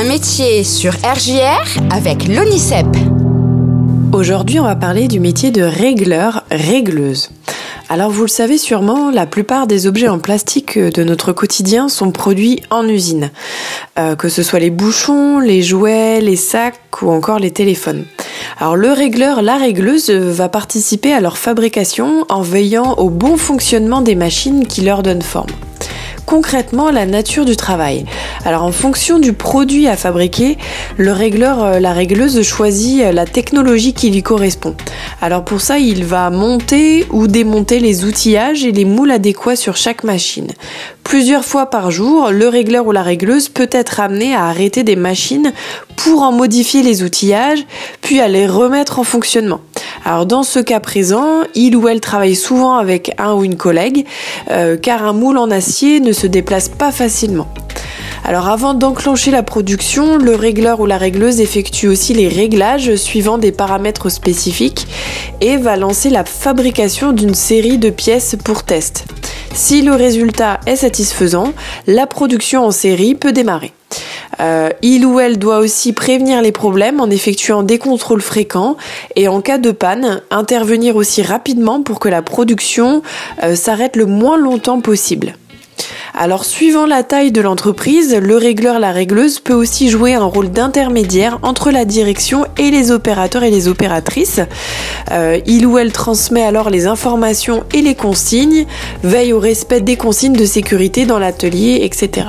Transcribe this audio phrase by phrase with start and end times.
[0.00, 2.86] Un métier sur RJR avec l'ONICEP.
[4.12, 7.30] Aujourd'hui, on va parler du métier de régleur, régleuse.
[7.88, 12.12] Alors vous le savez sûrement, la plupart des objets en plastique de notre quotidien sont
[12.12, 13.32] produits en usine,
[13.98, 18.04] euh, que ce soit les bouchons, les jouets, les sacs ou encore les téléphones.
[18.60, 24.00] Alors le régleur, la régleuse va participer à leur fabrication en veillant au bon fonctionnement
[24.00, 25.50] des machines qui leur donnent forme
[26.28, 28.04] concrètement la nature du travail.
[28.44, 30.58] Alors en fonction du produit à fabriquer,
[30.98, 34.74] le régleur, euh, la régleuse choisit euh, la technologie qui lui correspond.
[35.22, 39.78] Alors pour ça, il va monter ou démonter les outillages et les moules adéquats sur
[39.78, 40.48] chaque machine.
[41.02, 44.96] Plusieurs fois par jour, le régleur ou la régleuse peut être amené à arrêter des
[44.96, 45.54] machines
[45.96, 47.64] pour en modifier les outillages,
[48.02, 49.60] puis à les remettre en fonctionnement.
[50.08, 54.06] Alors dans ce cas présent, il ou elle travaille souvent avec un ou une collègue,
[54.50, 57.46] euh, car un moule en acier ne se déplace pas facilement.
[58.24, 63.36] Alors avant d'enclencher la production, le régleur ou la régleuse effectue aussi les réglages suivant
[63.36, 64.86] des paramètres spécifiques
[65.42, 69.04] et va lancer la fabrication d'une série de pièces pour test.
[69.58, 71.52] Si le résultat est satisfaisant,
[71.88, 73.72] la production en série peut démarrer.
[74.38, 78.76] Euh, il ou elle doit aussi prévenir les problèmes en effectuant des contrôles fréquents
[79.16, 83.02] et en cas de panne, intervenir aussi rapidement pour que la production
[83.42, 85.34] euh, s'arrête le moins longtemps possible.
[86.20, 90.50] Alors suivant la taille de l'entreprise, le régleur, la régleuse peut aussi jouer un rôle
[90.50, 94.40] d'intermédiaire entre la direction et les opérateurs et les opératrices.
[95.12, 98.66] Euh, il ou elle transmet alors les informations et les consignes,
[99.04, 102.26] veille au respect des consignes de sécurité dans l'atelier, etc.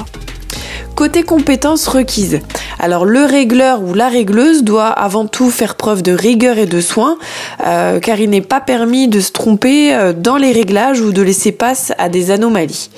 [1.00, 2.42] Côté compétences requises.
[2.78, 6.82] Alors le régleur ou la régleuse doit avant tout faire preuve de rigueur et de
[6.82, 7.18] soin,
[7.66, 11.22] euh, car il n'est pas permis de se tromper euh, dans les réglages ou de
[11.22, 12.90] laisser passer à des anomalies.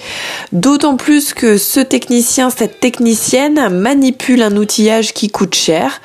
[0.51, 6.01] D'autant plus que ce technicien, cette technicienne manipule un outillage qui coûte cher.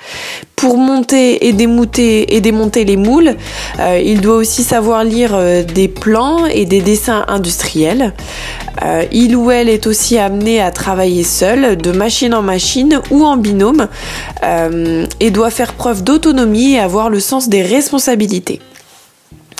[0.57, 3.37] Pour monter et démonter, et démonter les moules,
[3.79, 8.15] euh, il doit aussi savoir lire des plans et des dessins industriels.
[8.83, 13.25] Euh, il ou elle est aussi amené à travailler seul, de machine en machine ou
[13.25, 13.89] en binôme,
[14.43, 18.61] euh, et doit faire preuve d'autonomie et avoir le sens des responsabilités.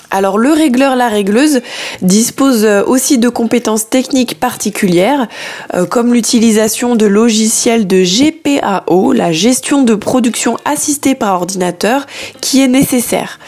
[0.09, 1.61] Alors le régleur, la régleuse
[2.01, 5.27] dispose euh, aussi de compétences techniques particulières
[5.73, 12.05] euh, comme l'utilisation de logiciels de GPAO, la gestion de production assistée par ordinateur
[12.39, 13.39] qui est nécessaire.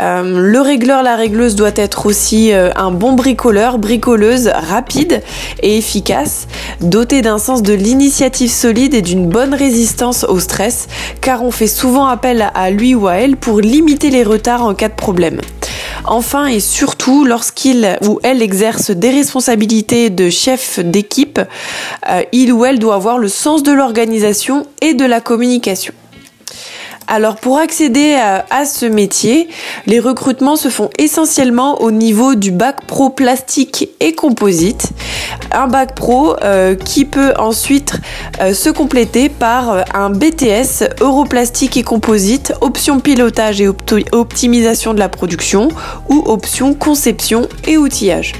[0.00, 5.22] Euh, le régleur, la régleuse doit être aussi un bon bricoleur, bricoleuse rapide
[5.62, 6.46] et efficace,
[6.80, 10.86] doté d'un sens de l'initiative solide et d'une bonne résistance au stress
[11.20, 14.74] car on fait souvent appel à lui ou à elle pour limiter les retards en
[14.74, 15.40] cas de problème.
[16.06, 21.40] Enfin et surtout, lorsqu'il ou elle exerce des responsabilités de chef d'équipe,
[22.08, 25.92] euh, il ou elle doit avoir le sens de l'organisation et de la communication.
[27.08, 29.48] Alors pour accéder à, ce métier,
[29.86, 34.90] les recrutements se font essentiellement au niveau du bac pro plastique et composite.
[35.52, 37.92] Un bac pro euh, qui peut ensuite
[38.40, 43.68] euh, se compléter par euh, un BTS Europlastique et composite, option pilotage et
[44.12, 45.68] optimisation de la production
[46.08, 48.32] ou option conception et outillage.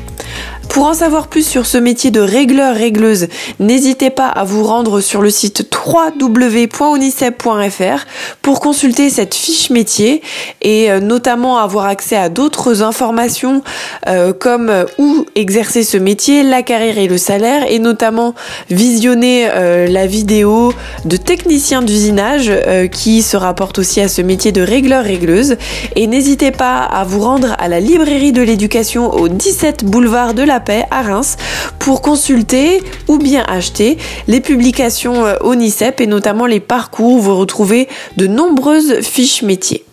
[0.68, 3.28] Pour en savoir plus sur ce métier de régleur-régleuse,
[3.60, 8.06] n'hésitez pas à vous rendre sur le site www.unicep.fr
[8.42, 10.22] pour consulter cette fiche métier
[10.62, 13.62] et euh, notamment avoir accès à d'autres informations
[14.08, 18.34] euh, comme euh, où exercer ce métier, la carrière et le salaire et notamment
[18.70, 19.48] visionner
[19.88, 20.72] la vidéo
[21.04, 22.50] de technicien d'usinage
[22.90, 25.56] qui se rapporte aussi à ce métier de régleur-régleuse
[25.94, 30.42] et n'hésitez pas à vous rendre à la librairie de l'éducation au 17 boulevard de
[30.42, 30.60] la
[30.90, 31.36] à Reims
[31.78, 37.36] pour consulter ou bien acheter les publications euh, ONICEP et notamment les parcours où vous
[37.36, 39.85] retrouvez de nombreuses fiches métiers.